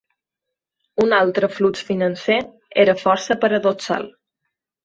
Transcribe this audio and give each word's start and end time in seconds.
Un 1.03 1.13
altre 1.17 1.49
flux 1.59 1.85
financer 1.91 2.39
era 2.85 2.99
força 3.05 3.39
paradoxal. 3.45 4.13